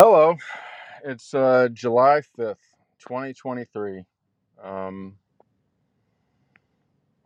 Hello, 0.00 0.36
it's 1.02 1.34
uh, 1.34 1.66
July 1.72 2.20
5th, 2.38 2.54
2023. 3.00 4.04
Um, 4.62 5.16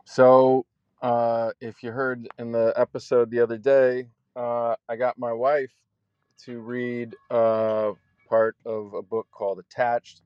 so, 0.05 0.65
uh, 0.99 1.51
if 1.61 1.83
you 1.83 1.91
heard 1.91 2.27
in 2.39 2.51
the 2.51 2.73
episode 2.75 3.29
the 3.29 3.41
other 3.41 3.59
day, 3.59 4.07
uh, 4.35 4.73
I 4.89 4.95
got 4.95 5.19
my 5.19 5.31
wife 5.31 5.71
to 6.45 6.61
read 6.61 7.15
uh, 7.29 7.91
part 8.27 8.55
of 8.65 8.95
a 8.95 9.03
book 9.03 9.27
called 9.31 9.59
Attached, 9.59 10.23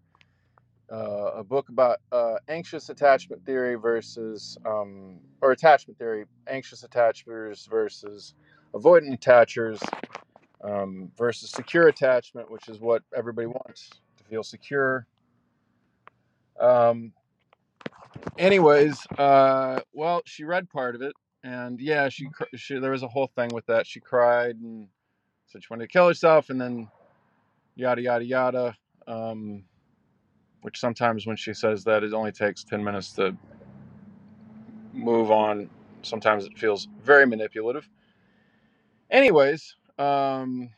uh, 0.90 1.32
a 1.36 1.44
book 1.44 1.68
about 1.68 1.98
uh, 2.14 2.36
anxious 2.48 2.88
attachment 2.88 3.46
theory 3.46 3.76
versus, 3.76 4.58
um, 4.66 5.20
or 5.42 5.52
attachment 5.52 6.00
theory, 6.00 6.24
anxious 6.48 6.86
attachers 6.86 7.70
versus 7.70 8.36
avoidant 8.74 9.20
attachers 9.20 9.84
um, 10.64 11.12
versus 11.18 11.50
secure 11.50 11.88
attachment, 11.88 12.50
which 12.50 12.68
is 12.68 12.80
what 12.80 13.04
everybody 13.16 13.48
wants 13.48 13.90
to 14.18 14.24
feel 14.24 14.44
secure. 14.44 15.06
Um, 16.60 17.14
anyways, 18.38 19.06
uh, 19.18 19.82
well, 19.94 20.22
she 20.26 20.44
read 20.44 20.70
part 20.70 20.96
of 20.96 21.02
it, 21.02 21.14
and 21.44 21.80
yeah, 21.80 22.10
she, 22.10 22.28
she 22.56 22.80
there 22.80 22.92
was 22.92 23.04
a 23.04 23.08
whole 23.08 23.28
thing 23.36 23.50
with 23.54 23.66
that. 23.68 23.88
She 23.88 24.00
cried 24.00 24.56
and 24.56 24.88
said 25.48 25.64
she 25.64 25.68
wanted 25.70 25.86
to 25.86 25.94
kill 25.94 26.08
herself, 26.08 26.50
and 26.50 26.60
then 26.60 26.88
yada 27.76 28.02
yada 28.02 28.26
yada. 28.26 28.78
Um, 29.08 29.64
which 30.62 30.80
sometimes 30.80 31.26
when 31.26 31.38
she 31.38 31.54
says 31.54 31.84
that, 31.86 32.04
it 32.04 32.14
only 32.14 32.32
takes 32.32 32.64
ten 32.64 32.84
minutes 32.84 33.14
to 33.14 33.38
move 34.94 35.32
on. 35.32 35.70
Sometimes 36.02 36.46
it 36.46 36.58
feels 36.58 36.88
very 37.04 37.26
manipulative. 37.26 37.88
Anyways, 39.10 39.77
um, 40.00 40.70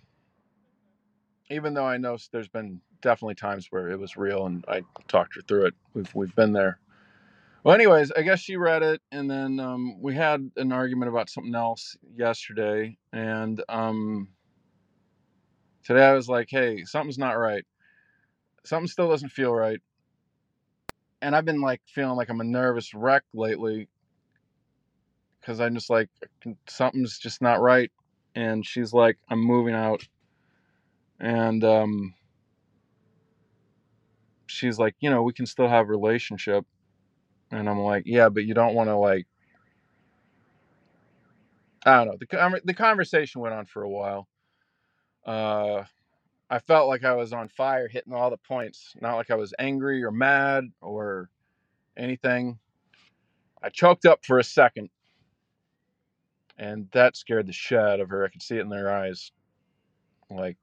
even 1.49 1.73
though 1.73 1.85
I 1.85 1.97
know 1.97 2.17
there's 2.31 2.47
been 2.47 2.81
definitely 3.01 3.35
times 3.35 3.67
where 3.69 3.89
it 3.89 3.99
was 3.99 4.17
real 4.17 4.45
and 4.45 4.63
I 4.67 4.83
talked 5.07 5.35
her 5.35 5.41
through 5.41 5.67
it. 5.67 5.73
We've 5.93 6.13
we've 6.15 6.35
been 6.35 6.53
there. 6.53 6.79
Well, 7.63 7.75
anyways, 7.75 8.11
I 8.13 8.21
guess 8.21 8.39
she 8.39 8.55
read 8.57 8.83
it, 8.83 9.01
and 9.11 9.29
then 9.29 9.59
um, 9.59 10.01
we 10.01 10.15
had 10.15 10.49
an 10.57 10.71
argument 10.71 11.09
about 11.09 11.29
something 11.29 11.55
else 11.55 11.97
yesterday, 12.15 12.97
and 13.11 13.61
um, 13.69 14.29
today 15.83 16.05
I 16.05 16.13
was 16.13 16.29
like, 16.29 16.47
"Hey, 16.49 16.85
something's 16.85 17.17
not 17.17 17.37
right. 17.37 17.65
Something 18.65 18.87
still 18.87 19.09
doesn't 19.09 19.29
feel 19.29 19.53
right." 19.53 19.81
And 21.21 21.35
I've 21.35 21.45
been 21.45 21.61
like 21.61 21.81
feeling 21.85 22.15
like 22.15 22.29
I'm 22.29 22.41
a 22.41 22.45
nervous 22.45 22.93
wreck 22.93 23.23
lately 23.33 23.89
because 25.41 25.59
I'm 25.59 25.75
just 25.75 25.89
like 25.89 26.09
something's 26.67 27.19
just 27.19 27.41
not 27.41 27.61
right. 27.61 27.91
And 28.35 28.65
she's 28.65 28.93
like, 28.93 29.17
"I'm 29.29 29.39
moving 29.41 29.75
out," 29.75 30.07
and 31.19 31.63
um, 31.63 32.13
she's 34.47 34.79
like, 34.79 34.95
"You 34.99 35.09
know, 35.09 35.23
we 35.23 35.33
can 35.33 35.45
still 35.45 35.67
have 35.67 35.85
a 35.87 35.89
relationship." 35.91 36.65
And 37.51 37.69
I'm 37.69 37.79
like, 37.79 38.03
"Yeah, 38.05 38.29
but 38.29 38.45
you 38.45 38.53
don't 38.53 38.75
want 38.75 38.89
to 38.89 38.95
like." 38.95 39.27
I 41.85 41.97
don't 42.03 42.07
know. 42.07 42.17
The 42.19 42.61
the 42.65 42.73
conversation 42.73 43.41
went 43.41 43.55
on 43.55 43.65
for 43.65 43.83
a 43.83 43.89
while. 43.89 44.27
Uh, 45.25 45.83
I 46.49 46.59
felt 46.59 46.87
like 46.87 47.03
I 47.05 47.13
was 47.13 47.33
on 47.33 47.49
fire, 47.49 47.87
hitting 47.87 48.13
all 48.13 48.29
the 48.29 48.37
points. 48.37 48.93
Not 49.01 49.15
like 49.15 49.31
I 49.31 49.35
was 49.35 49.53
angry 49.59 50.03
or 50.03 50.11
mad 50.11 50.65
or 50.81 51.29
anything. 51.97 52.59
I 53.61 53.69
choked 53.69 54.05
up 54.05 54.25
for 54.25 54.39
a 54.39 54.43
second, 54.43 54.89
and 56.59 56.87
that 56.91 57.15
scared 57.15 57.47
the 57.47 57.53
shit 57.53 57.79
out 57.79 58.01
of 58.01 58.09
her. 58.09 58.25
I 58.25 58.29
could 58.29 58.43
see 58.43 58.57
it 58.57 58.61
in 58.61 58.69
their 58.69 58.93
eyes. 58.93 59.31
Like, 60.29 60.57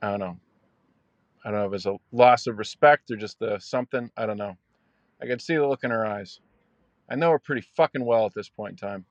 I 0.00 0.10
don't 0.10 0.20
know. 0.20 0.38
I 1.44 1.50
don't 1.50 1.58
know 1.58 1.66
if 1.66 1.70
it 1.70 1.72
was 1.72 1.86
a 1.86 1.96
loss 2.12 2.46
of 2.46 2.58
respect 2.58 3.10
or 3.10 3.16
just 3.16 3.42
a 3.42 3.60
something. 3.60 4.10
I 4.16 4.26
don't 4.26 4.38
know. 4.38 4.56
I 5.20 5.26
could 5.26 5.42
see 5.42 5.56
the 5.56 5.66
look 5.66 5.82
in 5.82 5.90
her 5.90 6.06
eyes. 6.06 6.40
I 7.10 7.16
know 7.16 7.32
her 7.32 7.38
pretty 7.38 7.66
fucking 7.76 8.04
well 8.04 8.26
at 8.26 8.34
this 8.34 8.48
point 8.48 8.72
in 8.72 8.76
time. 8.76 9.04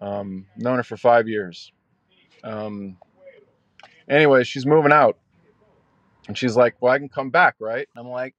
Um, 0.00 0.46
known 0.56 0.76
her 0.76 0.84
for 0.84 0.96
five 0.96 1.28
years. 1.28 1.72
Um, 2.44 2.96
anyway, 4.08 4.44
she's 4.44 4.64
moving 4.64 4.92
out. 4.92 5.18
And 6.28 6.38
she's 6.38 6.56
like, 6.56 6.76
Well, 6.80 6.92
I 6.92 6.98
can 6.98 7.08
come 7.08 7.30
back, 7.30 7.56
right? 7.58 7.88
I'm 7.96 8.08
like, 8.08 8.34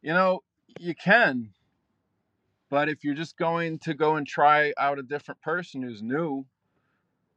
You 0.00 0.14
know, 0.14 0.42
you 0.80 0.94
can. 0.94 1.50
But 2.70 2.88
if 2.88 3.04
you're 3.04 3.14
just 3.14 3.36
going 3.36 3.78
to 3.80 3.94
go 3.94 4.16
and 4.16 4.26
try 4.26 4.72
out 4.78 4.98
a 4.98 5.02
different 5.02 5.40
person 5.40 5.82
who's 5.82 6.02
new, 6.02 6.44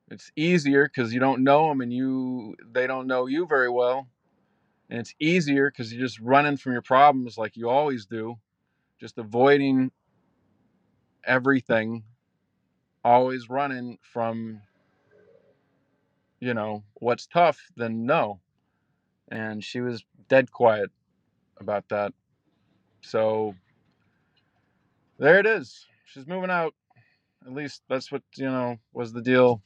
it's 0.10 0.32
easier 0.36 0.88
because 0.88 1.14
you 1.14 1.20
don't 1.20 1.44
know 1.44 1.70
them 1.70 1.82
and 1.82 1.94
you 1.94 2.56
they 2.72 2.86
don't 2.88 3.08
know 3.08 3.28
you 3.28 3.48
very 3.48 3.70
well. 3.70 4.08
And 4.90 5.00
it's 5.00 5.16
easier 5.20 5.72
because 5.72 5.94
you're 5.94 6.06
just 6.06 6.20
running 6.20 6.58
from 6.58 6.74
your 6.74 6.82
problems 6.82 7.38
like 7.38 7.56
you 7.56 7.70
always 7.70 8.06
do, 8.06 8.36
just 9.00 9.18
avoiding 9.18 9.92
everything, 11.26 12.04
always 13.04 13.50
running 13.50 13.98
from 14.02 14.62
you 16.42 16.54
know, 16.54 16.84
what's 16.96 17.28
tough, 17.28 17.60
then 17.78 18.06
no. 18.06 18.42
And 19.32 19.64
she 19.64 19.80
was 19.80 20.04
dead 20.28 20.52
quiet 20.52 20.90
about 21.60 21.88
that. 21.90 22.14
So 23.02 23.56
there 25.22 25.40
it 25.40 25.46
is. 25.46 25.86
She's 26.06 26.28
moving 26.28 26.50
out. 26.50 26.74
At 27.46 27.54
least 27.54 27.84
that's 27.88 28.12
what, 28.12 28.24
you 28.36 28.46
know, 28.46 28.78
was 28.92 29.14
the 29.14 29.22
deal 29.22 29.62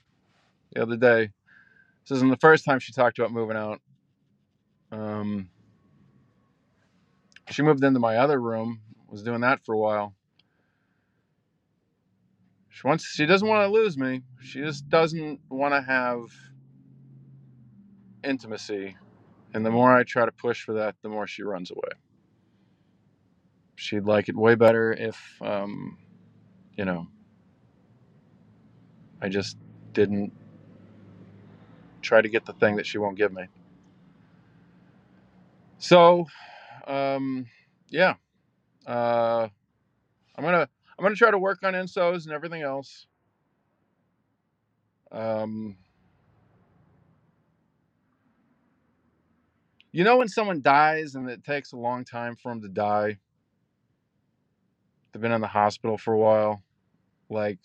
the 0.73 0.81
other 0.81 0.97
day. 0.97 1.31
This 2.03 2.17
isn't 2.17 2.29
the 2.29 2.37
first 2.37 2.65
time 2.65 2.79
she 2.79 2.91
talked 2.91 3.17
about 3.19 3.31
moving 3.31 3.57
out. 3.57 3.81
Um, 4.91 5.49
she 7.49 7.61
moved 7.61 7.83
into 7.83 7.99
my 7.99 8.17
other 8.17 8.39
room, 8.39 8.81
was 9.09 9.23
doing 9.23 9.41
that 9.41 9.65
for 9.65 9.73
a 9.73 9.77
while. 9.77 10.13
She 12.69 12.85
wants 12.85 13.05
she 13.05 13.25
doesn't 13.25 13.47
want 13.47 13.65
to 13.65 13.71
lose 13.71 13.97
me. 13.97 14.23
She 14.41 14.59
just 14.59 14.89
doesn't 14.89 15.39
want 15.49 15.73
to 15.73 15.81
have 15.81 16.25
intimacy. 18.23 18.97
And 19.53 19.65
the 19.65 19.71
more 19.71 19.95
I 19.95 20.03
try 20.03 20.25
to 20.25 20.31
push 20.33 20.63
for 20.63 20.73
that, 20.73 20.95
the 21.01 21.07
more 21.07 21.27
she 21.27 21.43
runs 21.43 21.71
away. 21.71 22.04
She'd 23.75 24.05
like 24.05 24.29
it 24.29 24.35
way 24.35 24.55
better 24.55 24.93
if, 24.93 25.41
um, 25.41 25.97
you 26.77 26.85
know, 26.85 27.07
I 29.21 29.29
just 29.29 29.57
didn't 29.93 30.31
try 32.01 32.21
to 32.21 32.29
get 32.29 32.45
the 32.45 32.53
thing 32.53 32.75
that 32.77 32.85
she 32.85 32.97
won't 32.97 33.17
give 33.17 33.33
me. 33.33 33.45
So, 35.77 36.27
um, 36.87 37.47
yeah, 37.89 38.15
uh, 38.87 39.47
I'm 40.35 40.43
gonna 40.43 40.69
I'm 40.97 41.03
gonna 41.03 41.15
try 41.15 41.31
to 41.31 41.37
work 41.37 41.63
on 41.63 41.73
insos 41.73 42.25
and 42.25 42.33
everything 42.33 42.61
else. 42.63 43.07
Um, 45.11 45.77
You 49.91 50.03
know 50.03 50.17
when 50.17 50.27
someone 50.27 50.61
dies 50.61 51.15
and 51.15 51.29
it 51.29 51.43
takes 51.43 51.71
a 51.71 51.77
long 51.77 52.03
time 52.03 52.35
for 52.35 52.51
them 52.51 52.61
to 52.61 52.67
die? 52.67 53.17
They've 55.15 55.21
been 55.21 55.31
in 55.31 55.39
the 55.39 55.47
hospital 55.47 55.97
for 55.97 56.13
a 56.13 56.17
while. 56.17 56.61
Like, 57.29 57.59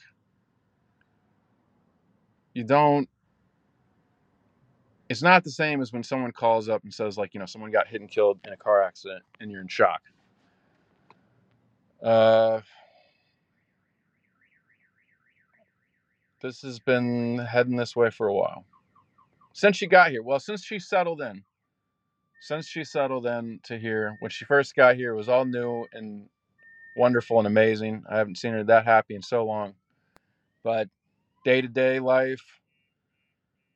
you 2.54 2.62
don't. 2.62 3.08
It's 5.08 5.20
not 5.20 5.42
the 5.42 5.50
same 5.50 5.82
as 5.82 5.92
when 5.92 6.04
someone 6.04 6.30
calls 6.30 6.68
up 6.68 6.84
and 6.84 6.94
says, 6.94 7.18
like, 7.18 7.34
you 7.34 7.40
know, 7.40 7.46
someone 7.46 7.72
got 7.72 7.88
hit 7.88 8.02
and 8.02 8.08
killed 8.08 8.38
in 8.46 8.52
a 8.52 8.56
car 8.56 8.84
accident 8.84 9.24
and 9.40 9.50
you're 9.50 9.62
in 9.62 9.66
shock. 9.66 10.00
Uh, 12.00 12.60
this 16.40 16.62
has 16.62 16.78
been 16.78 17.38
heading 17.38 17.74
this 17.74 17.96
way 17.96 18.10
for 18.10 18.28
a 18.28 18.32
while. 18.32 18.64
Since 19.54 19.76
she 19.76 19.88
got 19.88 20.12
here. 20.12 20.22
Well, 20.22 20.38
since 20.38 20.64
she 20.64 20.78
settled 20.78 21.20
in 21.20 21.42
since 22.42 22.68
she 22.68 22.84
settled 22.84 23.26
in 23.26 23.58
to 23.64 23.76
here, 23.76 24.16
when 24.20 24.30
she 24.30 24.44
first 24.44 24.76
got 24.76 24.94
here, 24.94 25.12
it 25.12 25.16
was 25.16 25.28
all 25.28 25.44
new 25.44 25.84
and 25.92 26.28
wonderful 26.96 27.38
and 27.38 27.46
amazing. 27.46 28.04
I 28.10 28.18
haven't 28.18 28.38
seen 28.38 28.52
her 28.52 28.64
that 28.64 28.84
happy 28.84 29.14
in 29.14 29.22
so 29.22 29.44
long. 29.44 29.74
But 30.62 30.88
day 31.44 31.60
to 31.60 31.68
day 31.68 32.00
life, 32.00 32.42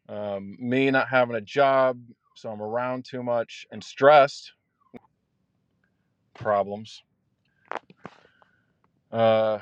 um, 0.08 0.56
me 0.61 0.90
not 0.90 1.08
having 1.08 1.37
a 1.37 1.40
job, 1.40 1.99
so 2.37 2.50
I'm 2.50 2.62
around 2.62 3.05
too 3.05 3.22
much 3.22 3.66
and 3.70 3.82
stressed, 3.82 4.52
problems. 6.34 7.02
Uh, 9.11 9.58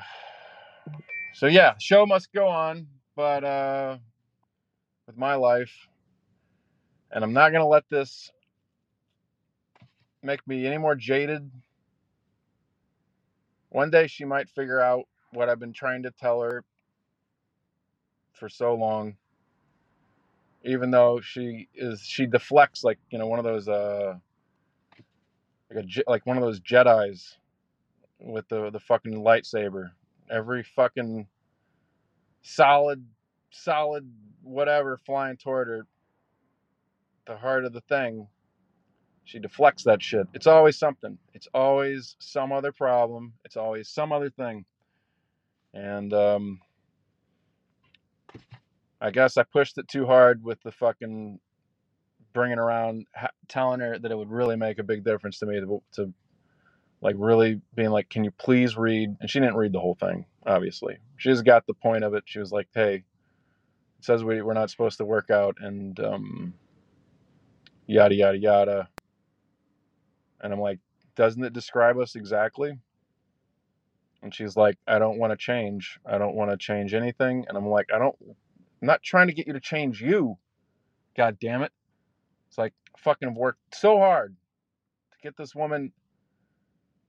so 1.33 1.47
yeah, 1.47 1.75
show 1.79 2.05
must 2.05 2.33
go 2.33 2.47
on, 2.47 2.87
but 3.15 3.43
uh, 3.43 3.97
with 5.07 5.17
my 5.17 5.35
life, 5.35 5.73
and 7.11 7.23
I'm 7.23 7.33
not 7.33 7.51
gonna 7.51 7.67
let 7.67 7.87
this 7.89 8.31
make 10.23 10.45
me 10.47 10.65
any 10.65 10.77
more 10.77 10.95
jaded. 10.95 11.49
One 13.73 13.91
day 13.91 14.07
she 14.07 14.25
might 14.25 14.49
figure 14.49 14.81
out 14.81 15.05
what 15.33 15.49
I've 15.49 15.59
been 15.59 15.73
trying 15.73 16.03
to 16.05 16.11
tell 16.11 16.41
her 16.43 16.65
for 18.33 18.49
so 18.49 18.75
long. 18.75 19.15
even 20.63 20.91
though 20.91 21.21
she 21.21 21.67
is 21.75 22.01
she 22.01 22.25
deflects 22.25 22.83
like 22.83 22.99
you 23.09 23.17
know 23.17 23.27
one 23.27 23.39
of 23.39 23.45
those 23.45 23.67
uh 23.67 24.15
like 25.73 25.85
a 25.85 26.03
like 26.11 26.25
one 26.25 26.37
of 26.37 26.43
those 26.43 26.59
Jedi's 26.59 27.37
with 28.19 28.47
the 28.49 28.69
the 28.71 28.79
fucking 28.79 29.15
lightsaber. 29.23 29.91
Every 30.29 30.63
fucking 30.63 31.27
solid 32.43 33.05
solid 33.51 34.11
whatever 34.43 34.97
flying 35.05 35.37
toward 35.37 35.67
her, 35.69 35.87
the 37.27 37.37
heart 37.37 37.65
of 37.65 37.73
the 37.73 37.81
thing, 37.81 38.27
she 39.25 39.39
deflects 39.39 39.83
that 39.83 40.01
shit. 40.03 40.27
It's 40.33 40.47
always 40.47 40.77
something. 40.77 41.17
It's 41.33 41.47
always 41.53 42.15
some 42.19 42.51
other 42.51 42.71
problem. 42.71 43.33
It's 43.45 43.57
always 43.57 43.89
some 43.89 44.11
other 44.11 44.29
thing. 44.29 44.65
And 45.73 46.13
um 46.13 46.59
I 49.01 49.11
guess 49.11 49.37
I 49.37 49.43
pushed 49.43 49.77
it 49.77 49.87
too 49.87 50.05
hard 50.05 50.43
with 50.43 50.61
the 50.63 50.71
fucking 50.71 51.39
bringing 52.33 52.59
around 52.59 53.05
telling 53.47 53.79
her 53.81 53.99
that 53.99 54.11
it 54.11 54.17
would 54.17 54.31
really 54.31 54.55
make 54.55 54.79
a 54.79 54.83
big 54.83 55.03
difference 55.03 55.39
to 55.39 55.45
me 55.45 55.59
to, 55.59 55.81
to 55.93 56.13
like 57.01 57.15
really 57.19 57.61
being 57.75 57.91
like 57.91 58.09
can 58.09 58.23
you 58.23 58.31
please 58.31 58.77
read 58.77 59.15
and 59.21 59.29
she 59.29 59.39
didn't 59.39 59.55
read 59.57 59.73
the 59.73 59.79
whole 59.79 59.95
thing 59.95 60.25
obviously 60.45 60.97
she 61.17 61.29
just 61.29 61.45
got 61.45 61.65
the 61.67 61.73
point 61.73 62.03
of 62.03 62.13
it 62.13 62.23
she 62.25 62.39
was 62.39 62.51
like 62.51 62.67
hey 62.73 62.95
it 62.95 64.05
says 64.05 64.23
we, 64.23 64.41
we're 64.41 64.53
not 64.53 64.69
supposed 64.69 64.97
to 64.97 65.05
work 65.05 65.29
out 65.29 65.57
and 65.59 65.99
um 65.99 66.53
yada 67.87 68.15
yada 68.15 68.37
yada 68.37 68.89
and 70.43 70.53
i'm 70.53 70.61
like 70.61 70.79
doesn't 71.15 71.43
it 71.43 71.53
describe 71.53 71.99
us 71.99 72.15
exactly? 72.15 72.77
And 74.21 74.33
she's 74.33 74.55
like 74.57 74.77
i 74.87 74.99
don't 74.99 75.19
want 75.19 75.31
to 75.31 75.37
change. 75.37 75.99
I 76.05 76.17
don't 76.17 76.35
want 76.35 76.51
to 76.51 76.57
change 76.57 76.93
anything. 76.93 77.45
And 77.47 77.57
i'm 77.57 77.67
like 77.67 77.87
i 77.93 77.99
don't 77.99 78.15
i'm 78.21 78.87
not 78.87 79.03
trying 79.03 79.27
to 79.27 79.33
get 79.33 79.47
you 79.47 79.53
to 79.53 79.59
change 79.59 80.01
you. 80.01 80.37
God 81.15 81.37
damn 81.39 81.63
it. 81.63 81.71
It's 82.49 82.57
like 82.57 82.73
I 82.95 82.99
fucking 82.99 83.33
worked 83.35 83.75
so 83.75 83.97
hard 83.97 84.35
to 85.11 85.17
get 85.21 85.37
this 85.37 85.55
woman 85.55 85.91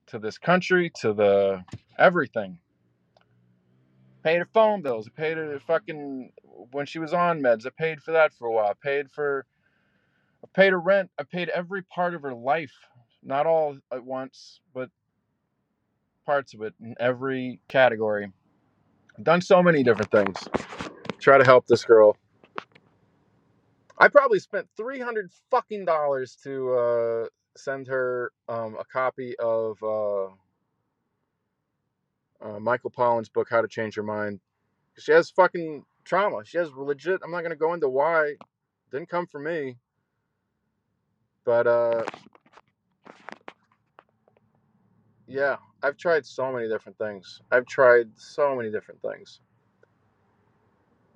to 0.08 0.18
this 0.18 0.38
country 0.38 0.90
to 1.00 1.12
the 1.12 1.64
everything. 1.98 2.58
Paid 4.22 4.38
her 4.38 4.48
phone 4.54 4.82
bills 4.82 5.08
i 5.08 5.20
paid 5.20 5.36
her 5.36 5.58
fucking 5.60 6.32
when 6.72 6.86
she 6.86 6.98
was 6.98 7.12
on 7.12 7.40
meds 7.40 7.66
i 7.66 7.70
paid 7.76 8.02
for 8.02 8.12
that 8.12 8.32
for 8.34 8.48
a 8.48 8.52
while. 8.52 8.68
I 8.68 8.74
paid 8.82 9.10
for 9.10 9.46
i 10.44 10.48
paid 10.54 10.72
her 10.72 10.80
rent. 10.80 11.10
I 11.18 11.24
paid 11.24 11.48
every 11.50 11.82
part 11.82 12.14
of 12.14 12.22
her 12.22 12.34
life 12.34 12.74
not 13.24 13.46
all 13.46 13.76
at 13.92 14.04
once 14.04 14.60
but 14.74 14.90
parts 16.26 16.54
of 16.54 16.62
it 16.62 16.74
in 16.80 16.94
every 17.00 17.60
category. 17.68 18.30
I've 19.18 19.24
done 19.24 19.40
so 19.42 19.62
many 19.62 19.82
different 19.82 20.10
things 20.10 20.38
try 21.20 21.38
to 21.38 21.44
help 21.44 21.66
this 21.66 21.84
girl. 21.84 22.16
I 23.98 24.08
probably 24.08 24.38
spent 24.40 24.68
300 24.76 25.30
fucking 25.50 25.84
dollars 25.84 26.36
to 26.44 26.74
uh 26.74 27.26
send 27.56 27.86
her 27.86 28.32
um, 28.48 28.76
a 28.78 28.84
copy 28.84 29.34
of 29.38 29.82
uh, 29.82 30.24
uh, 32.44 32.58
michael 32.60 32.90
pollan's 32.90 33.28
book 33.28 33.48
how 33.50 33.62
to 33.62 33.68
change 33.68 33.96
your 33.96 34.04
mind. 34.04 34.40
She 34.98 35.12
has 35.12 35.30
fucking 35.30 35.84
trauma. 36.04 36.44
She 36.44 36.58
has 36.58 36.70
legit 36.72 37.20
i'm 37.24 37.30
not 37.30 37.40
going 37.40 37.50
to 37.50 37.56
go 37.56 37.74
into 37.74 37.88
why 37.88 38.34
didn't 38.92 39.08
come 39.08 39.26
from 39.26 39.44
me. 39.44 39.76
But 41.44 41.66
uh 41.66 42.04
yeah 45.26 45.56
i've 45.82 45.96
tried 45.96 46.26
so 46.26 46.52
many 46.52 46.68
different 46.68 46.98
things. 46.98 47.42
I've 47.52 47.66
tried 47.66 48.08
so 48.16 48.56
many 48.56 48.70
different 48.70 49.02
things. 49.02 49.40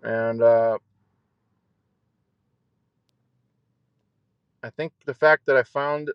And 0.02 0.42
uh 0.42 0.78
i 4.62 4.70
think 4.70 4.92
the 5.06 5.14
fact 5.14 5.46
that 5.46 5.56
i 5.56 5.62
found 5.62 6.10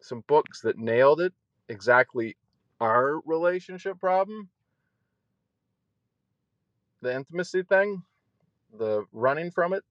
some 0.00 0.22
books 0.28 0.60
that 0.62 0.78
nailed 0.78 1.20
it 1.20 1.32
exactly 1.68 2.36
our 2.80 3.20
relationship 3.26 3.98
problem 4.00 4.48
the 7.02 7.14
intimacy 7.14 7.62
thing 7.62 8.02
the 8.78 9.04
running 9.12 9.50
from 9.50 9.72
it 9.72 9.84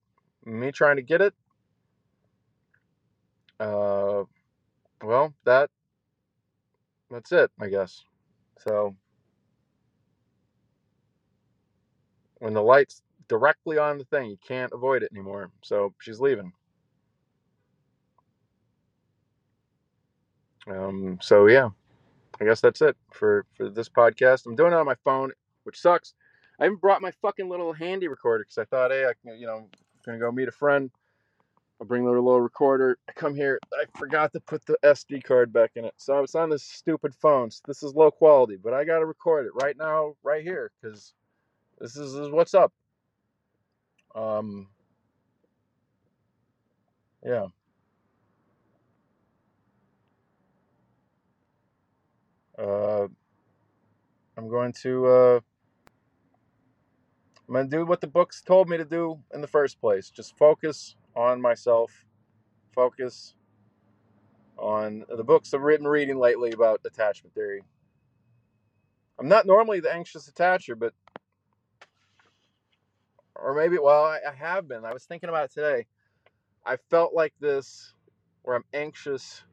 me 0.45 0.71
trying 0.71 0.97
to 0.97 1.01
get 1.01 1.21
it 1.21 1.33
uh 3.59 4.23
well 5.03 5.33
that 5.45 5.69
that's 7.13 7.31
it 7.31 7.51
i 7.61 7.67
guess. 7.67 8.03
So 8.67 8.95
when 12.39 12.53
the 12.53 12.61
light's 12.61 13.01
directly 13.27 13.77
on 13.77 13.97
the 13.97 14.05
thing 14.05 14.29
you 14.29 14.37
can't 14.45 14.71
avoid 14.73 15.03
it 15.03 15.11
anymore 15.13 15.51
so 15.61 15.93
she's 15.99 16.19
leaving. 16.19 16.51
Um 20.67 21.19
so 21.21 21.47
yeah 21.47 21.69
i 22.41 22.45
guess 22.45 22.61
that's 22.61 22.81
it 22.81 22.97
for 23.11 23.45
for 23.55 23.69
this 23.69 23.89
podcast. 23.89 24.45
I'm 24.45 24.55
doing 24.55 24.73
it 24.73 24.77
on 24.77 24.85
my 24.85 24.95
phone 25.05 25.31
which 25.63 25.79
sucks. 25.79 26.13
I 26.59 26.65
even 26.65 26.77
brought 26.77 27.01
my 27.01 27.11
fucking 27.21 27.49
little 27.49 27.73
handy 27.73 28.07
recorder 28.07 28.43
because 28.43 28.57
i 28.57 28.65
thought 28.65 28.91
hey 28.91 29.05
i 29.05 29.13
can 29.21 29.39
you 29.39 29.47
know 29.47 29.57
I'm 29.57 29.69
gonna 30.05 30.19
go 30.19 30.31
meet 30.31 30.47
a 30.47 30.51
friend 30.51 30.91
i'll 31.83 31.87
bring 31.87 32.05
the 32.05 32.11
little 32.11 32.39
recorder. 32.39 32.97
I 33.09 33.11
come 33.11 33.35
here. 33.35 33.59
I 33.73 33.83
forgot 33.99 34.31
to 34.33 34.39
put 34.39 34.65
the 34.65 34.77
sd 34.85 35.21
card 35.23 35.51
back 35.51 35.71
in 35.75 35.83
it. 35.83 35.93
So 35.97 36.19
it's 36.23 36.33
on 36.35 36.49
this 36.49 36.63
stupid 36.63 37.13
phone. 37.13 37.51
So 37.51 37.59
this 37.67 37.83
is 37.83 37.93
low 37.93 38.09
quality 38.09 38.57
but 38.61 38.73
i 38.73 38.85
gotta 38.85 39.05
record 39.05 39.45
it 39.45 39.51
right 39.61 39.75
now 39.77 40.15
right 40.23 40.43
here 40.43 40.71
because 40.81 41.13
this 41.79 41.97
is, 41.97 42.13
this 42.13 42.21
is 42.21 42.29
what's 42.31 42.53
up. 42.53 42.71
Um 44.15 44.67
yeah. 47.25 47.47
Uh 52.57 53.07
i'm 54.37 54.49
going 54.49 54.73
to 54.73 55.05
uh 55.07 55.39
i'm 57.55 57.67
gonna 57.69 57.69
do 57.69 57.85
what 57.85 58.01
the 58.01 58.07
books 58.07 58.41
told 58.41 58.67
me 58.67 58.77
to 58.77 58.85
do 58.85 59.19
in 59.33 59.41
the 59.41 59.47
first 59.47 59.79
place. 59.79 60.09
Just 60.09 60.35
focus 60.37 60.95
on 61.15 61.39
myself. 61.39 61.91
Focus 62.73 63.35
on 64.57 65.05
the 65.15 65.23
books 65.23 65.53
i've 65.53 65.61
written 65.61 65.87
reading 65.87 66.17
lately 66.17 66.51
about 66.51 66.81
attachment 66.85 67.33
theory. 67.35 67.61
I'm 69.19 69.27
not 69.27 69.45
normally 69.45 69.79
the 69.79 69.93
anxious 69.93 70.29
attacher 70.29 70.77
but 70.77 70.93
or 73.35 73.53
maybe 73.53 73.77
well 73.77 74.03
I, 74.03 74.19
I 74.27 74.33
have 74.33 74.67
been. 74.67 74.85
I 74.85 74.93
was 74.93 75.05
thinking 75.05 75.29
about 75.29 75.45
it 75.45 75.53
today. 75.53 75.85
I 76.65 76.77
felt 76.89 77.13
like 77.13 77.33
this 77.39 77.93
where 78.41 78.55
i'm 78.55 78.65
anxious 78.73 79.43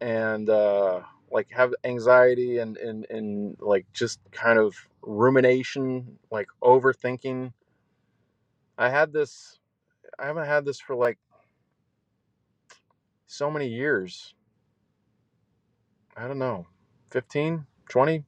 and 0.00 0.48
uh 0.48 1.00
like 1.32 1.50
have 1.52 1.74
anxiety 1.84 2.58
and 2.58 2.78
and, 2.78 3.06
and 3.10 3.56
like 3.60 3.86
just 3.94 4.20
kind 4.32 4.58
of 4.60 4.76
rumination 5.02 6.18
like 6.32 6.48
overthinking. 6.62 7.52
I 8.78 8.90
had 8.90 9.12
this 9.12 9.58
i 10.18 10.26
haven't 10.26 10.46
had 10.46 10.64
this 10.64 10.80
for 10.80 10.96
like 10.96 11.18
so 13.26 13.50
many 13.50 13.68
years. 13.68 14.34
I 16.16 16.28
don't 16.28 16.38
know 16.38 16.66
15 17.10 17.66
20 17.88 18.24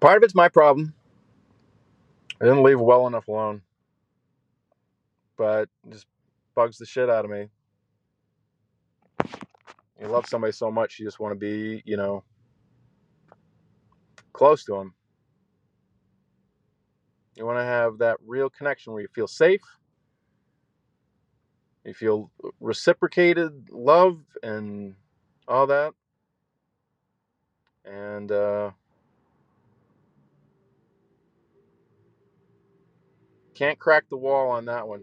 part 0.00 0.18
of 0.18 0.22
it's 0.24 0.34
my 0.34 0.48
problem. 0.48 0.94
I 2.40 2.46
didn't 2.46 2.64
leave 2.64 2.80
well 2.80 3.06
enough 3.06 3.28
alone. 3.28 3.62
But 5.36 5.68
it 5.86 5.92
just 5.92 6.06
bugs 6.54 6.78
the 6.78 6.86
shit 6.86 7.10
out 7.10 7.24
of 7.24 7.30
me 7.30 7.48
you 10.00 10.08
love 10.08 10.26
somebody 10.26 10.52
so 10.52 10.70
much 10.70 10.98
you 10.98 11.06
just 11.06 11.20
want 11.20 11.32
to 11.32 11.38
be 11.38 11.82
you 11.84 11.96
know 11.96 12.22
close 14.32 14.64
to 14.64 14.72
them 14.72 14.94
you 17.36 17.44
want 17.44 17.58
to 17.58 17.64
have 17.64 17.98
that 17.98 18.18
real 18.24 18.48
connection 18.48 18.92
where 18.92 19.02
you 19.02 19.08
feel 19.08 19.26
safe. 19.26 19.60
You 21.84 21.94
feel 21.94 22.30
reciprocated 22.60 23.68
love 23.70 24.20
and 24.42 24.94
all 25.48 25.66
that. 25.66 25.92
And 27.84 28.30
uh 28.30 28.70
can't 33.54 33.78
crack 33.78 34.08
the 34.08 34.16
wall 34.16 34.50
on 34.50 34.64
that 34.64 34.88
one 34.88 35.02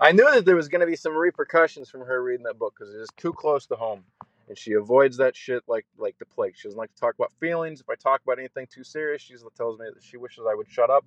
i 0.00 0.12
knew 0.12 0.30
that 0.32 0.44
there 0.44 0.56
was 0.56 0.68
going 0.68 0.80
to 0.80 0.86
be 0.86 0.96
some 0.96 1.16
repercussions 1.16 1.88
from 1.90 2.02
her 2.02 2.22
reading 2.22 2.44
that 2.44 2.58
book 2.58 2.74
because 2.78 2.94
it 2.94 3.00
is 3.00 3.08
too 3.16 3.32
close 3.32 3.66
to 3.66 3.76
home 3.76 4.04
and 4.48 4.58
she 4.58 4.72
avoids 4.74 5.16
that 5.18 5.36
shit 5.36 5.62
like 5.68 5.86
like 5.98 6.18
the 6.18 6.26
plague 6.26 6.54
she 6.56 6.68
doesn't 6.68 6.78
like 6.78 6.94
to 6.94 7.00
talk 7.00 7.14
about 7.16 7.32
feelings 7.40 7.80
if 7.80 7.88
i 7.90 7.94
talk 7.96 8.20
about 8.24 8.38
anything 8.38 8.66
too 8.72 8.84
serious 8.84 9.22
she 9.22 9.34
tells 9.56 9.78
me 9.78 9.86
that 9.94 10.02
she 10.02 10.16
wishes 10.16 10.44
i 10.50 10.54
would 10.54 10.68
shut 10.70 10.90
up 10.90 11.04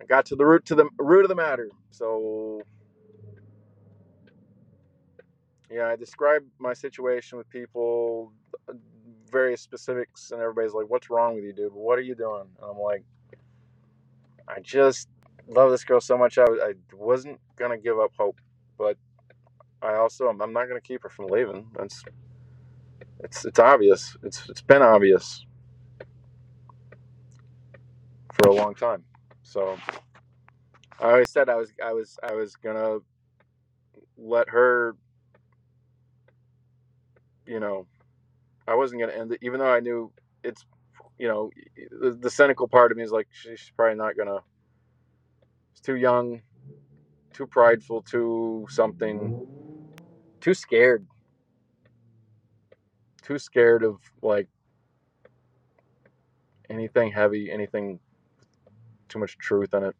i 0.00 0.04
got 0.04 0.26
to 0.26 0.36
the 0.36 0.46
root 0.46 0.64
to 0.66 0.74
the 0.74 0.88
root 0.98 1.24
of 1.24 1.28
the 1.28 1.34
matter 1.34 1.70
so 1.90 2.62
yeah 5.70 5.88
i 5.88 5.96
described 5.96 6.46
my 6.58 6.72
situation 6.74 7.38
with 7.38 7.48
people 7.50 8.32
uh, 8.68 8.74
various 9.30 9.62
specifics, 9.62 10.30
and 10.30 10.40
everybody's 10.40 10.74
like, 10.74 10.86
"What's 10.88 11.10
wrong 11.10 11.34
with 11.34 11.44
you, 11.44 11.52
dude? 11.52 11.72
What 11.72 11.98
are 11.98 12.02
you 12.02 12.14
doing?" 12.14 12.46
And 12.62 12.70
I'm 12.70 12.78
like, 12.78 13.04
"I 14.48 14.60
just 14.60 15.08
love 15.48 15.70
this 15.70 15.84
girl 15.84 16.00
so 16.00 16.18
much. 16.18 16.38
I, 16.38 16.44
I 16.44 16.72
wasn't 16.94 17.40
gonna 17.56 17.78
give 17.78 17.98
up 17.98 18.12
hope, 18.18 18.40
but 18.78 18.96
I 19.82 19.94
also 19.96 20.28
I'm 20.28 20.38
not 20.52 20.66
gonna 20.68 20.80
keep 20.80 21.02
her 21.02 21.08
from 21.08 21.26
leaving. 21.26 21.68
That's 21.76 22.04
it's 23.20 23.44
it's 23.44 23.58
obvious. 23.58 24.16
It's 24.22 24.48
it's 24.48 24.62
been 24.62 24.82
obvious 24.82 25.44
for 28.32 28.48
a 28.48 28.54
long 28.54 28.74
time. 28.74 29.04
So 29.42 29.76
I 31.00 31.10
always 31.10 31.30
said 31.30 31.48
I 31.48 31.56
was 31.56 31.72
I 31.84 31.92
was 31.92 32.18
I 32.22 32.34
was 32.34 32.56
gonna 32.56 32.98
let 34.16 34.48
her 34.50 34.96
you 37.46 37.60
know 37.60 37.86
I 38.68 38.74
wasn't 38.74 39.00
gonna 39.00 39.12
end 39.12 39.32
it 39.32 39.40
even 39.42 39.60
though 39.60 39.72
I 39.72 39.80
knew 39.80 40.12
it's 40.44 40.64
you 41.18 41.28
know 41.28 41.50
the, 42.00 42.12
the 42.12 42.30
cynical 42.30 42.68
part 42.68 42.92
of 42.92 42.98
me 42.98 43.04
is 43.04 43.12
like 43.12 43.28
she's 43.32 43.70
probably 43.76 43.96
not 43.96 44.16
gonna 44.16 44.40
too 45.80 45.96
young 45.96 46.42
too 47.32 47.46
prideful 47.46 48.02
too 48.02 48.66
something 48.68 49.46
too 50.40 50.54
scared 50.54 51.06
too 53.22 53.38
scared 53.38 53.82
of 53.84 53.98
like 54.22 54.48
anything 56.70 57.12
heavy 57.12 57.50
anything 57.50 58.00
too 59.08 59.18
much 59.18 59.38
truth 59.38 59.74
in 59.74 59.84
it 59.84 59.96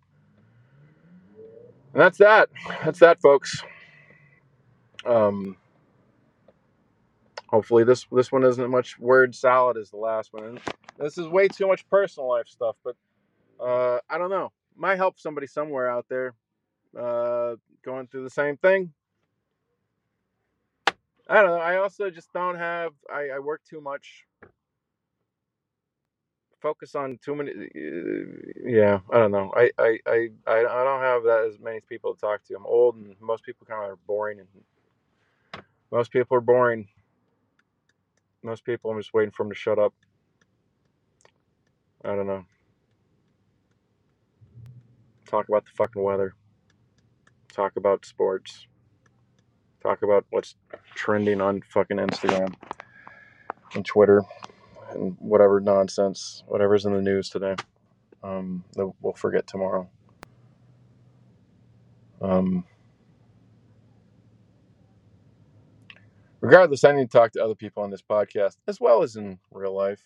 and 1.92 2.00
that's 2.00 2.18
that. 2.18 2.48
That's 2.84 3.00
that, 3.00 3.20
folks. 3.20 3.62
Um, 5.04 5.56
hopefully 7.48 7.84
this 7.84 8.06
this 8.12 8.32
one 8.32 8.44
isn't 8.44 8.64
as 8.64 8.70
much 8.70 8.98
word 8.98 9.34
salad 9.34 9.76
as 9.76 9.90
the 9.90 9.96
last 9.96 10.32
one. 10.32 10.58
This 10.98 11.18
is 11.18 11.28
way 11.28 11.48
too 11.48 11.66
much 11.66 11.86
personal 11.88 12.28
life 12.28 12.48
stuff, 12.48 12.76
but 12.84 12.96
uh, 13.60 13.98
I 14.08 14.18
don't 14.18 14.30
know. 14.30 14.52
Might 14.76 14.96
help 14.96 15.18
somebody 15.18 15.46
somewhere 15.46 15.90
out 15.90 16.06
there 16.08 16.34
uh, 16.98 17.56
going 17.84 18.06
through 18.08 18.24
the 18.24 18.30
same 18.30 18.56
thing. 18.56 18.92
I 21.28 21.36
don't 21.42 21.46
know. 21.50 21.56
I 21.56 21.76
also 21.76 22.10
just 22.10 22.32
don't 22.32 22.56
have. 22.56 22.92
I, 23.12 23.30
I 23.36 23.38
work 23.38 23.62
too 23.68 23.80
much 23.80 24.24
focus 26.60 26.94
on 26.94 27.18
too 27.22 27.34
many. 27.34 27.50
Uh, 27.50 28.52
yeah, 28.64 29.00
I 29.12 29.18
don't 29.18 29.32
know. 29.32 29.52
I, 29.56 29.70
I, 29.78 29.98
I, 30.06 30.28
I 30.46 30.62
don't 30.62 31.00
have 31.02 31.24
that 31.24 31.44
as 31.48 31.58
many 31.60 31.80
people 31.80 32.14
to 32.14 32.20
talk 32.20 32.44
to. 32.44 32.56
I'm 32.56 32.66
old, 32.66 32.96
and 32.96 33.14
most 33.20 33.44
people 33.44 33.66
kind 33.66 33.84
of 33.84 33.90
are 33.90 33.98
boring, 34.06 34.38
and 34.40 34.48
most 35.90 36.12
people 36.12 36.36
are 36.36 36.42
boring. 36.42 36.88
Most 38.42 38.64
people, 38.64 38.90
I'm 38.90 38.98
just 38.98 39.14
waiting 39.14 39.32
for 39.32 39.44
them 39.44 39.50
to 39.52 39.58
shut 39.58 39.78
up. 39.78 39.94
I 42.04 42.14
don't 42.14 42.26
know. 42.26 42.44
Talk 45.32 45.48
about 45.48 45.64
the 45.64 45.70
fucking 45.70 46.02
weather. 46.02 46.34
Talk 47.54 47.76
about 47.76 48.04
sports. 48.04 48.66
Talk 49.82 50.02
about 50.02 50.26
what's 50.28 50.56
trending 50.94 51.40
on 51.40 51.62
fucking 51.62 51.96
Instagram 51.96 52.54
and 53.74 53.82
Twitter 53.86 54.22
and 54.90 55.16
whatever 55.18 55.58
nonsense, 55.58 56.44
whatever's 56.46 56.84
in 56.84 56.92
the 56.92 57.00
news 57.00 57.30
today. 57.30 57.56
Um, 58.22 58.62
that 58.74 58.92
we'll 59.00 59.14
forget 59.14 59.46
tomorrow. 59.46 59.88
Um, 62.20 62.64
regardless, 66.42 66.84
I 66.84 66.92
need 66.92 67.10
to 67.10 67.18
talk 67.18 67.32
to 67.32 67.42
other 67.42 67.54
people 67.54 67.82
on 67.82 67.90
this 67.90 68.02
podcast 68.02 68.58
as 68.68 68.82
well 68.82 69.02
as 69.02 69.16
in 69.16 69.38
real 69.50 69.74
life. 69.74 70.04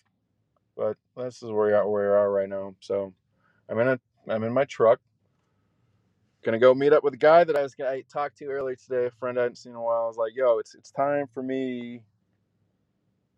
But 0.77 0.95
this 1.17 1.43
is 1.43 1.51
where 1.51 1.67
we 1.67 1.73
are, 1.73 1.89
where 1.89 2.11
we 2.11 2.15
are 2.15 2.31
right 2.31 2.47
now. 2.47 2.75
So 2.79 3.13
I'm 3.69 3.77
in 3.79 3.89
a, 3.89 3.99
I'm 4.29 4.43
in 4.45 4.53
my 4.53 4.63
truck. 4.63 5.01
Gonna 6.43 6.59
go 6.59 6.73
meet 6.73 6.93
up 6.93 7.03
with 7.03 7.13
a 7.13 7.17
guy 7.17 7.43
that 7.43 7.55
I 7.55 7.63
was 7.63 7.75
gonna 7.75 8.01
talk 8.03 8.35
to 8.35 8.45
earlier 8.45 8.75
today. 8.75 9.07
A 9.07 9.11
friend 9.11 9.37
I 9.39 9.43
hadn't 9.43 9.57
seen 9.57 9.71
in 9.73 9.77
a 9.77 9.81
while. 9.81 10.03
I 10.03 10.07
was 10.07 10.17
like, 10.17 10.33
"Yo, 10.35 10.59
it's 10.59 10.75
it's 10.75 10.91
time 10.91 11.25
for 11.33 11.43
me 11.43 12.01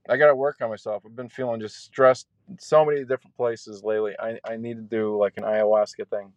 I 0.09 0.17
got 0.17 0.27
to 0.27 0.35
work 0.35 0.57
on 0.61 0.69
myself. 0.69 1.03
I've 1.05 1.15
been 1.15 1.29
feeling 1.29 1.61
just 1.61 1.77
stressed 1.83 2.27
so 2.59 2.83
many 2.83 3.01
different 3.05 3.37
places 3.37 3.83
lately. 3.83 4.13
I, 4.19 4.39
I 4.43 4.57
need 4.57 4.75
to 4.75 4.81
do 4.81 5.15
like 5.17 5.33
an 5.37 5.43
ayahuasca 5.43 6.09
thing 6.09 6.33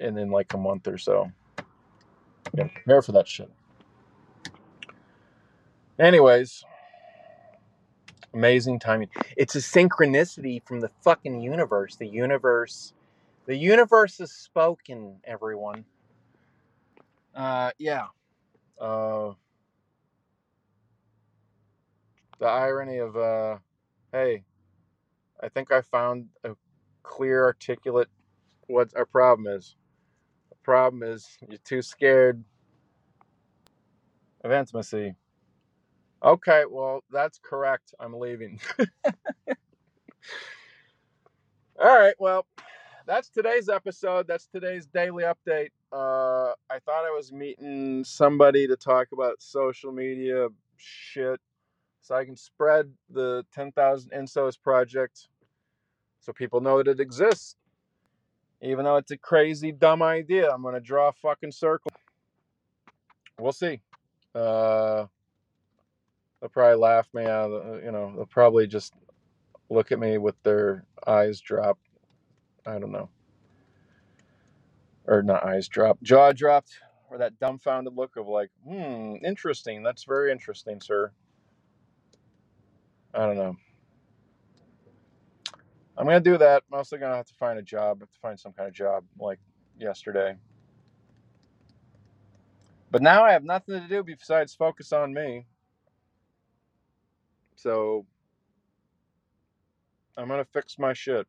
and 0.00 0.16
then 0.16 0.30
like 0.30 0.54
a 0.54 0.58
month 0.58 0.88
or 0.88 0.96
so. 0.96 1.30
Yeah, 2.54 2.68
prepare 2.68 3.02
for 3.02 3.12
that 3.12 3.28
shit. 3.28 3.50
Anyways, 5.98 6.64
amazing 8.32 8.78
timing. 8.78 9.10
It's 9.36 9.54
a 9.54 9.58
synchronicity 9.58 10.66
from 10.66 10.80
the 10.80 10.90
fucking 11.02 11.40
universe. 11.42 11.96
The 11.96 12.08
universe, 12.08 12.94
the 13.46 13.56
universe 13.56 14.18
has 14.18 14.32
spoken, 14.32 15.20
everyone. 15.24 15.84
Uh, 17.34 17.70
yeah. 17.78 18.06
Uh, 18.80 19.32
the 22.38 22.46
irony 22.46 22.98
of 22.98 23.16
uh 23.16 23.56
hey 24.12 24.44
i 25.42 25.48
think 25.48 25.72
i 25.72 25.80
found 25.80 26.26
a 26.44 26.50
clear 27.02 27.44
articulate 27.44 28.08
what 28.66 28.88
our 28.96 29.06
problem 29.06 29.46
is. 29.46 29.76
The 30.50 30.56
problem 30.62 31.02
is 31.02 31.26
you're 31.48 31.58
too 31.64 31.82
scared. 31.82 32.42
Of 34.42 34.52
intimacy 34.52 35.14
okay 36.22 36.64
well 36.70 37.02
that's 37.10 37.38
correct. 37.42 37.94
I'm 38.00 38.14
leaving. 38.18 38.60
All 41.82 41.98
right 41.98 42.14
well 42.18 42.46
that's 43.06 43.28
today's 43.28 43.68
episode 43.68 44.26
that's 44.26 44.46
today's 44.46 44.86
daily 44.86 45.24
update 45.24 45.70
uh 45.92 46.52
i 46.70 46.78
thought 46.84 47.04
i 47.04 47.10
was 47.14 47.32
meeting 47.32 48.02
somebody 48.04 48.66
to 48.66 48.76
talk 48.76 49.08
about 49.12 49.40
social 49.40 49.92
media 49.92 50.48
shit 50.76 51.40
so 52.04 52.14
I 52.14 52.26
can 52.26 52.36
spread 52.36 52.92
the 53.08 53.46
10,000 53.54 54.10
Insos 54.10 54.60
project 54.60 55.28
so 56.20 56.34
people 56.34 56.60
know 56.60 56.76
that 56.82 56.88
it 56.88 57.00
exists. 57.00 57.56
Even 58.60 58.84
though 58.84 58.96
it's 58.96 59.10
a 59.10 59.16
crazy, 59.16 59.72
dumb 59.72 60.02
idea, 60.02 60.50
I'm 60.50 60.62
to 60.62 60.80
draw 60.80 61.08
a 61.08 61.12
fucking 61.12 61.52
circle. 61.52 61.90
We'll 63.40 63.52
see. 63.52 63.80
Uh, 64.34 65.06
they'll 66.40 66.50
probably 66.50 66.76
laugh 66.76 67.08
me 67.14 67.24
out. 67.24 67.50
Of, 67.50 67.82
you 67.82 67.90
know, 67.90 68.12
they'll 68.14 68.26
probably 68.26 68.66
just 68.66 68.92
look 69.70 69.90
at 69.90 69.98
me 69.98 70.18
with 70.18 70.34
their 70.42 70.84
eyes 71.06 71.40
dropped. 71.40 71.88
I 72.66 72.78
don't 72.78 72.92
know. 72.92 73.10
Or 75.06 75.22
not 75.22 75.44
eyes 75.44 75.68
dropped, 75.68 76.02
jaw 76.02 76.32
dropped, 76.32 76.72
or 77.10 77.18
that 77.18 77.38
dumbfounded 77.40 77.94
look 77.96 78.16
of 78.16 78.28
like, 78.28 78.50
hmm, 78.66 79.16
interesting. 79.24 79.82
That's 79.82 80.04
very 80.04 80.32
interesting, 80.32 80.80
sir. 80.80 81.12
I 83.14 83.26
don't 83.26 83.36
know. 83.36 83.56
I'm 85.96 86.06
gonna 86.06 86.20
do 86.20 86.38
that. 86.38 86.64
I'm 86.72 86.78
also 86.78 86.96
gonna 86.98 87.16
have 87.16 87.26
to 87.26 87.34
find 87.34 87.58
a 87.58 87.62
job. 87.62 88.00
have 88.00 88.10
to 88.12 88.20
find 88.20 88.38
some 88.40 88.52
kind 88.52 88.68
of 88.68 88.74
job 88.74 89.04
like 89.18 89.38
yesterday. 89.78 90.36
But 92.90 93.02
now 93.02 93.24
I 93.24 93.32
have 93.32 93.44
nothing 93.44 93.80
to 93.80 93.88
do 93.88 94.02
besides 94.04 94.54
focus 94.54 94.92
on 94.92 95.14
me. 95.14 95.46
So 97.56 98.06
I'm 100.16 100.28
gonna 100.28 100.44
fix 100.46 100.78
my 100.78 100.92
shit. 100.94 101.26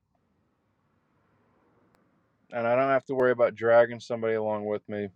And 2.55 2.67
I 2.67 2.75
don't 2.77 2.89
have 2.89 3.05
to 3.07 3.15
worry 3.15 3.33
about 3.33 3.55
dragging 3.55 4.01
somebody 4.01 4.35
along 4.35 4.65
with 4.65 4.87
me. 4.89 5.09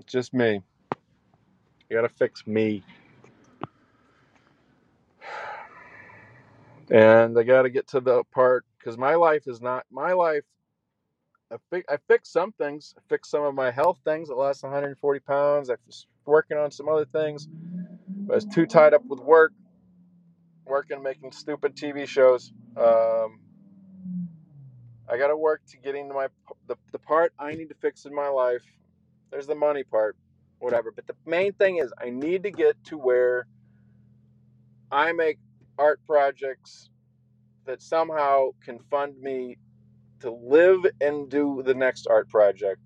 It's 0.00 0.12
just 0.12 0.34
me. 0.34 0.62
You 1.90 1.96
gotta 1.96 2.08
fix 2.10 2.46
me. 2.46 2.82
and 6.90 7.38
I 7.38 7.44
got 7.44 7.62
to 7.62 7.70
get 7.70 7.88
to 7.88 8.00
the 8.00 8.24
part 8.32 8.64
because 8.78 8.98
my 8.98 9.14
life 9.16 9.44
is 9.48 9.60
not 9.62 9.84
my 9.92 10.12
life. 10.12 10.44
I, 11.52 11.56
fi- 11.70 11.84
I 11.88 11.98
fixed 12.08 12.32
some 12.32 12.52
things. 12.52 12.94
I 12.98 13.02
fixed 13.08 13.30
some 13.30 13.44
of 13.44 13.54
my 13.54 13.70
health 13.70 14.00
things. 14.04 14.30
I 14.30 14.34
lost 14.34 14.62
140 14.64 15.20
pounds. 15.20 15.70
I 15.70 15.76
was 15.86 16.06
working 16.26 16.58
on 16.58 16.70
some 16.70 16.88
other 16.88 17.06
things. 17.06 17.48
I 18.30 18.34
was 18.34 18.46
too 18.46 18.66
tied 18.66 18.94
up 18.94 19.04
with 19.06 19.20
work, 19.20 19.52
working, 20.66 21.02
making 21.02 21.32
stupid 21.32 21.76
TV 21.76 22.06
shows. 22.08 22.52
Um, 22.76 23.40
I 25.08 25.16
got 25.16 25.28
to 25.28 25.36
work 25.36 25.62
to 25.68 25.76
getting 25.76 26.08
to 26.08 26.14
my 26.14 26.28
the, 26.66 26.76
the 26.92 26.98
part 26.98 27.32
I 27.38 27.52
need 27.54 27.68
to 27.68 27.74
fix 27.76 28.04
in 28.06 28.14
my 28.14 28.28
life. 28.28 28.62
There's 29.30 29.46
the 29.46 29.54
money 29.54 29.84
part, 29.84 30.16
whatever. 30.58 30.90
But 30.90 31.06
the 31.06 31.14
main 31.26 31.52
thing 31.52 31.78
is 31.78 31.92
I 32.02 32.10
need 32.10 32.42
to 32.44 32.50
get 32.50 32.82
to 32.84 32.98
where 32.98 33.46
I 34.90 35.12
make 35.12 35.38
art 35.78 36.00
projects 36.06 36.90
that 37.66 37.82
somehow 37.82 38.50
can 38.64 38.78
fund 38.90 39.20
me 39.20 39.58
to 40.20 40.30
live 40.30 40.86
and 41.00 41.28
do 41.28 41.62
the 41.64 41.74
next 41.74 42.06
art 42.08 42.28
project. 42.28 42.80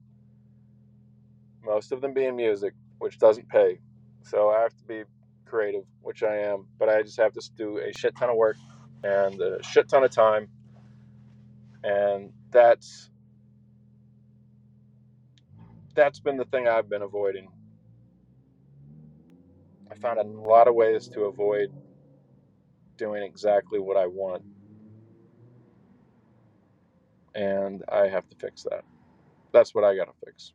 Most 1.64 1.92
of 1.92 2.00
them 2.00 2.14
being 2.14 2.36
music, 2.36 2.74
which 2.98 3.18
doesn't 3.18 3.48
pay. 3.48 3.78
So 4.22 4.50
I 4.50 4.60
have 4.60 4.76
to 4.76 4.84
be 4.84 5.02
creative, 5.46 5.84
which 6.02 6.22
I 6.22 6.36
am, 6.36 6.66
but 6.78 6.88
I 6.88 7.02
just 7.02 7.18
have 7.18 7.32
to 7.34 7.50
do 7.56 7.78
a 7.78 7.92
shit 7.96 8.16
ton 8.16 8.30
of 8.30 8.36
work 8.36 8.56
and 9.04 9.40
a 9.40 9.62
shit 9.62 9.88
ton 9.88 10.04
of 10.04 10.10
time. 10.10 10.48
And 11.84 12.32
that's 12.50 13.10
that's 15.94 16.20
been 16.20 16.37
the 16.37 16.44
thing 16.46 16.68
I've 16.68 16.88
been 16.88 17.02
avoiding. 17.02 17.50
I 19.90 19.94
found 19.96 20.18
a 20.18 20.25
lot 20.25 20.68
of 20.68 20.75
ways 20.75 21.08
to 21.10 21.22
avoid 21.22 21.70
doing 22.96 23.22
exactly 23.22 23.80
what 23.80 23.96
I 23.96 24.06
want, 24.06 24.42
and 27.34 27.82
I 27.90 28.08
have 28.08 28.28
to 28.30 28.37
fix 28.37 28.64
that. 28.64 28.84
That's 29.52 29.75
what 29.75 29.84
I 29.84 29.96
got 29.96 30.06
to 30.06 30.14
fix. 30.25 30.52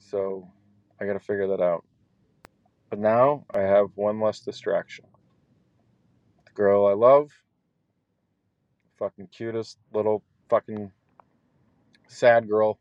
So 0.00 0.48
I 1.00 1.06
got 1.06 1.14
to 1.14 1.20
figure 1.20 1.48
that 1.48 1.62
out. 1.62 1.84
But 2.90 2.98
now 3.00 3.44
I 3.54 3.60
have 3.60 3.88
one 3.96 4.20
less 4.20 4.40
distraction. 4.40 5.06
The 6.46 6.52
girl 6.54 6.86
I 6.86 6.94
love, 6.94 7.30
fucking 8.98 9.28
cutest 9.28 9.78
little 9.92 10.22
fucking 10.48 10.90
sad 12.08 12.48
girl, 12.48 12.78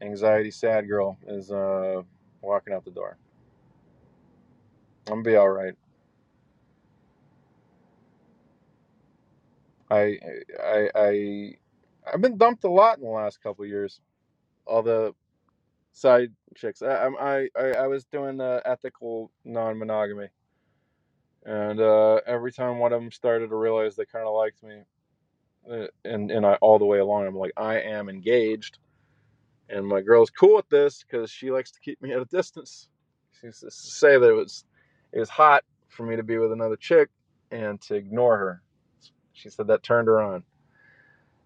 anxiety 0.00 0.50
sad 0.50 0.88
girl, 0.88 1.18
is 1.26 1.50
uh, 1.50 2.02
walking 2.40 2.72
out 2.72 2.84
the 2.84 2.90
door. 2.90 3.16
I'm 5.08 5.14
gonna 5.14 5.22
be 5.22 5.36
all 5.36 5.48
right. 5.48 5.74
I 9.90 10.18
I 10.62 10.90
I 10.94 11.54
I've 12.12 12.20
been 12.20 12.38
dumped 12.38 12.64
a 12.64 12.70
lot 12.70 12.98
in 12.98 13.04
the 13.04 13.10
last 13.10 13.42
couple 13.42 13.66
years. 13.66 14.00
All 14.66 14.82
the 14.82 15.14
side 15.92 16.32
chicks. 16.56 16.82
I 16.82 17.08
I 17.20 17.48
I, 17.56 17.64
I 17.80 17.86
was 17.88 18.04
doing 18.04 18.40
uh, 18.40 18.60
ethical 18.64 19.30
non-monogamy, 19.44 20.28
and 21.44 21.80
uh, 21.80 22.20
every 22.26 22.52
time 22.52 22.78
one 22.78 22.92
of 22.92 23.00
them 23.00 23.10
started 23.10 23.48
to 23.48 23.56
realize 23.56 23.96
they 23.96 24.04
kind 24.04 24.26
of 24.26 24.34
liked 24.34 24.62
me, 24.62 24.82
uh, 25.70 25.86
and 26.04 26.30
and 26.30 26.46
I 26.46 26.54
all 26.54 26.78
the 26.78 26.84
way 26.86 26.98
along, 26.98 27.26
I'm 27.26 27.36
like, 27.36 27.52
I 27.56 27.80
am 27.80 28.08
engaged, 28.08 28.78
and 29.68 29.86
my 29.86 30.00
girl's 30.00 30.30
cool 30.30 30.56
with 30.56 30.68
this 30.68 31.02
because 31.02 31.30
she 31.30 31.50
likes 31.50 31.70
to 31.72 31.80
keep 31.80 32.00
me 32.02 32.12
at 32.12 32.20
a 32.20 32.26
distance. 32.26 32.88
She 33.40 33.46
used 33.46 33.60
to 33.60 33.70
say 33.70 34.18
that 34.18 34.28
it 34.28 34.36
was 34.36 34.64
it 35.12 35.18
was 35.18 35.28
hot 35.28 35.64
for 35.88 36.04
me 36.04 36.16
to 36.16 36.22
be 36.22 36.38
with 36.38 36.52
another 36.52 36.76
chick 36.76 37.10
and 37.50 37.80
to 37.82 37.94
ignore 37.94 38.38
her. 38.38 38.62
She 39.32 39.50
said 39.50 39.66
that 39.66 39.82
turned 39.82 40.08
her 40.08 40.20
on. 40.20 40.44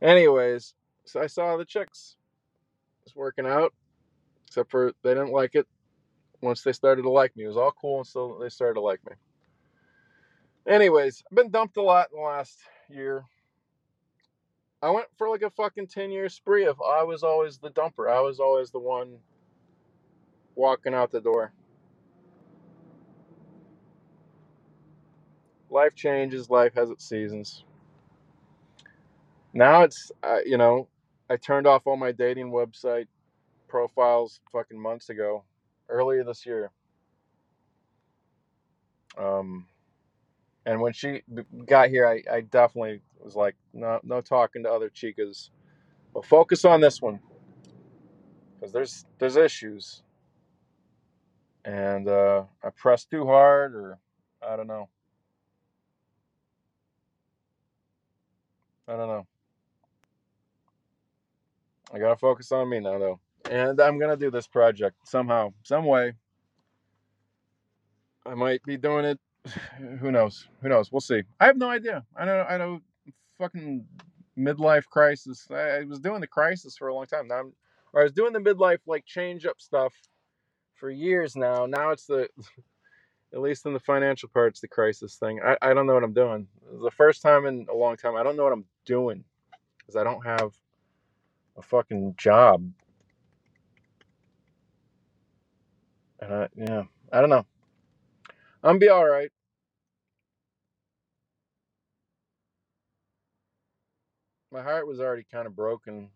Anyways, 0.03 0.75
so 1.05 1.21
I 1.21 1.27
saw 1.27 1.57
the 1.57 1.65
chicks 1.65 2.17
was 3.05 3.17
working 3.17 3.47
out, 3.47 3.73
except 4.47 4.71
for 4.71 4.93
they 5.03 5.11
didn't 5.11 5.33
like 5.33 5.55
it. 5.55 5.67
Once 6.43 6.63
they 6.63 6.73
started 6.73 7.03
to 7.03 7.11
like 7.11 7.35
me, 7.37 7.45
it 7.45 7.49
was 7.49 7.57
all 7.57 7.73
cool, 7.81 7.99
and 7.99 8.07
so 8.07 8.39
they 8.41 8.49
started 8.49 8.75
to 8.75 8.81
like 8.81 9.01
me. 9.09 9.13
Anyways, 10.67 11.23
I've 11.31 11.37
been 11.37 11.51
dumped 11.51 11.77
a 11.77 11.83
lot 11.83 12.09
in 12.13 12.19
the 12.19 12.25
last 12.27 12.59
year. 12.89 13.25
I 14.83 14.91
went 14.91 15.07
for 15.17 15.29
like 15.29 15.43
a 15.43 15.51
fucking 15.51 15.87
10 15.87 16.11
year 16.11 16.29
spree 16.29 16.67
of 16.67 16.81
I 16.81 17.03
was 17.03 17.23
always 17.23 17.59
the 17.59 17.71
dumper. 17.71 18.11
I 18.11 18.21
was 18.21 18.41
always 18.41 18.71
the 18.71 18.79
one 18.79 19.19
walking 20.55 20.95
out 20.95 21.13
the 21.13 21.21
door. 21.21 21.53
Life 25.71 25.95
changes, 25.95 26.51
life 26.51 26.75
has 26.75 26.91
its 26.91 27.09
seasons. 27.09 27.65
Now 29.53 29.83
it's, 29.83 30.13
uh, 30.23 30.39
you 30.45 30.59
know, 30.59 30.89
I 31.31 31.37
turned 31.37 31.67
off 31.67 31.87
all 31.87 31.97
my 31.97 32.13
dating 32.13 32.51
website 32.51 33.07
profiles 33.69 34.41
fucking 34.53 34.81
months 34.81 35.09
ago, 35.11 35.45
earlier 35.89 36.25
this 36.25 36.47
year. 36.47 36.71
Um, 39.19 39.67
and 40.67 40.81
when 40.83 40.95
she 40.95 41.23
got 41.67 41.91
here, 41.91 42.09
I, 42.09 42.23
I 42.33 42.43
definitely 42.43 43.03
was 43.21 43.37
like, 43.37 43.57
no, 43.75 44.01
no 44.05 44.23
talking 44.23 44.65
to 44.65 44.73
other 44.73 44.91
chicas, 44.91 45.51
but 46.15 46.27
focus 46.27 46.65
on 46.67 46.81
this 46.83 47.03
one 47.03 47.21
because 48.61 48.73
there's 48.73 49.07
there's 49.19 49.37
issues, 49.37 50.03
and 51.65 52.09
uh, 52.09 52.45
I 52.65 52.71
pressed 52.71 53.11
too 53.11 53.27
hard, 53.27 53.75
or 53.75 53.99
I 54.47 54.57
don't 54.57 54.69
know, 54.69 54.89
I 58.89 58.93
don't 58.97 59.09
know. 59.09 59.27
I 61.95 61.99
gotta 61.99 62.17
focus 62.17 62.53
on 62.53 62.69
me 62.71 62.81
now, 62.81 62.99
though, 62.99 63.21
and 63.51 63.81
I'm 63.81 63.99
gonna 63.99 64.17
do 64.17 64.31
this 64.31 64.47
project 64.49 64.97
somehow, 65.09 65.53
some 65.65 65.87
way. 65.87 66.15
I 68.27 68.35
might 68.35 68.63
be 68.65 68.77
doing 68.77 69.05
it. 69.07 69.21
Who 70.01 70.13
knows? 70.13 70.49
Who 70.63 70.69
knows? 70.69 70.93
We'll 70.93 71.01
see. 71.01 71.23
I 71.41 71.47
have 71.47 71.57
no 71.57 71.71
idea. 71.71 72.05
I 72.17 72.25
know. 72.25 72.47
I 72.49 72.57
know. 72.59 72.81
Fucking 73.39 73.87
midlife 74.39 74.87
crisis. 74.87 75.47
I, 75.51 75.55
I 75.81 75.85
was 75.85 76.01
doing 76.01 76.21
the 76.21 76.27
crisis 76.27 76.77
for 76.77 76.89
a 76.89 76.95
long 76.95 77.07
time. 77.07 77.29
Now, 77.29 77.41
I'm, 77.41 77.53
I 77.95 78.03
was 78.05 78.13
doing 78.13 78.33
the 78.33 78.41
midlife 78.41 78.81
like 78.87 79.05
change 79.07 79.47
up 79.47 79.61
stuff 79.61 79.95
for 80.75 80.91
years 80.91 81.37
now. 81.37 81.67
Now 81.67 81.91
it's 81.91 82.07
the, 82.07 82.29
at 83.35 83.41
least 83.41 83.67
in 83.67 83.73
the 83.75 83.81
financial 83.81 84.29
part, 84.29 84.51
it's 84.53 84.61
the 84.61 84.69
crisis 84.69 85.17
thing. 85.17 85.41
I, 85.45 85.57
I 85.63 85.75
don't 85.75 85.87
know 85.87 85.95
what 85.95 86.05
I'm 86.05 86.15
doing. 86.15 86.49
The 86.83 86.91
first 86.91 87.23
time 87.23 87.47
in 87.47 87.67
a 87.71 87.77
long 87.77 87.97
time. 87.97 88.17
I 88.17 88.23
don't 88.23 88.37
know 88.37 88.45
what 88.45 88.53
I'm 88.53 88.67
doing 88.87 89.25
because 89.79 89.97
I 89.97 90.05
don't 90.05 90.25
have 90.27 90.53
a 91.57 91.63
fucking 91.63 92.15
job. 92.19 92.71
And 96.21 96.35
I, 96.35 96.49
yeah, 96.57 96.85
I 97.13 97.21
don't 97.21 97.31
know. 97.31 97.47
I'm 98.63 98.79
be 98.79 98.89
all 98.89 99.07
right. 99.09 99.31
My 104.53 104.63
heart 104.63 104.87
was 104.87 105.01
already 105.01 105.25
kind 105.31 105.47
of 105.47 105.57
broken. 105.57 106.11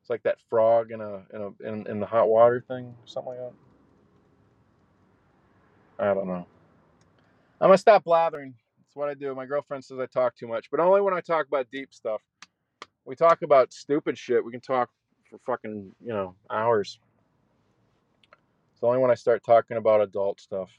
It's 0.00 0.10
like 0.10 0.22
that 0.24 0.38
frog 0.48 0.92
in 0.92 1.00
a 1.00 1.22
in 1.34 1.42
a 1.42 1.68
in, 1.68 1.86
in 1.88 2.00
the 2.00 2.06
hot 2.06 2.28
water 2.28 2.64
thing, 2.66 2.94
something 3.06 3.32
like 3.32 3.40
that. 3.40 3.52
I 6.10 6.14
don't 6.14 6.28
know. 6.28 6.46
I'm 7.60 7.68
gonna 7.68 7.78
stop 7.78 8.04
blathering. 8.04 8.54
That's 8.78 8.94
what 8.96 9.08
I 9.08 9.14
do. 9.14 9.34
My 9.34 9.46
girlfriend 9.46 9.84
says 9.84 9.98
I 9.98 10.06
talk 10.06 10.36
too 10.36 10.46
much, 10.46 10.70
but 10.70 10.80
only 10.80 11.00
when 11.00 11.14
I 11.14 11.20
talk 11.20 11.46
about 11.46 11.70
deep 11.72 11.92
stuff. 11.92 12.22
We 13.04 13.16
talk 13.16 13.42
about 13.42 13.72
stupid 13.72 14.18
shit. 14.18 14.44
We 14.44 14.52
can 14.52 14.60
talk 14.60 14.90
for 15.30 15.38
fucking 15.46 15.92
you 16.00 16.08
know 16.12 16.34
hours. 16.50 16.98
It's 18.74 18.82
only 18.82 18.98
when 18.98 19.10
I 19.10 19.14
start 19.14 19.42
talking 19.44 19.78
about 19.78 20.02
adult 20.02 20.40
stuff. 20.40 20.70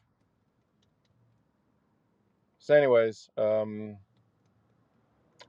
So, 2.59 2.75
anyways, 2.75 3.29
um, 3.37 3.97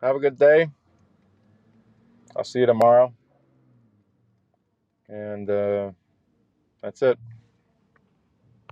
have 0.02 0.16
a 0.16 0.20
good 0.20 0.38
day. 0.38 0.70
I'll 2.37 2.44
see 2.44 2.61
you 2.61 2.66
tomorrow, 2.66 3.12
and 5.08 5.48
uh, 5.50 5.90
that's 6.82 7.02
it. 7.02 7.18